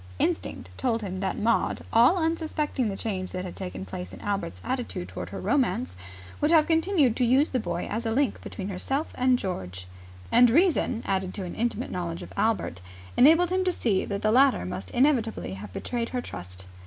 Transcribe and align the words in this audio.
Instinct 0.17 0.71
told 0.77 1.03
him 1.03 1.19
that 1.19 1.37
Maud, 1.37 1.81
all 1.93 2.17
unsuspecting 2.17 2.89
the 2.89 2.97
change 2.97 3.31
that 3.33 3.45
had 3.45 3.55
taken 3.55 3.85
place 3.85 4.11
in 4.11 4.19
Albert's 4.21 4.59
attitude 4.63 5.09
toward 5.09 5.29
her 5.29 5.39
romance, 5.39 5.95
would 6.41 6.49
have 6.49 6.65
continued 6.65 7.15
to 7.15 7.23
use 7.23 7.51
the 7.51 7.59
boy 7.59 7.85
as 7.87 8.03
a 8.03 8.09
link 8.11 8.41
between 8.41 8.69
herself 8.69 9.11
and 9.13 9.37
George: 9.37 9.85
and 10.31 10.49
reason, 10.49 11.03
added 11.05 11.35
to 11.35 11.43
an 11.43 11.53
intimate 11.53 11.91
knowledge 11.91 12.23
of 12.23 12.33
Albert, 12.35 12.81
enabled 13.15 13.51
him 13.51 13.63
to 13.63 13.71
see 13.71 14.03
that 14.03 14.23
the 14.23 14.31
latter 14.31 14.65
must 14.65 14.89
inevitably 14.89 15.53
have 15.53 15.71
betrayed 15.71 16.09
her 16.09 16.21
trust. 16.21 16.65